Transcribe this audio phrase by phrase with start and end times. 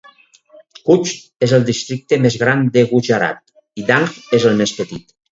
[0.87, 1.11] Kutch
[1.47, 3.53] és el districte més gran de Gujarat
[3.83, 4.07] i Dang
[4.39, 5.13] és el més petit.